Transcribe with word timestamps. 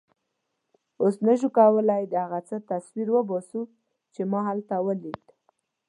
اوس 1.01 1.15
نه 1.27 1.33
شم 1.39 1.49
کولای 1.57 2.03
د 2.09 2.13
هغه 2.23 2.39
څه 2.49 2.55
تصویر 2.69 3.07
وباسم 3.11 3.63
چې 4.13 4.21
ما 4.31 4.39
هلته 4.49 4.75
ولیدل. 4.87 5.25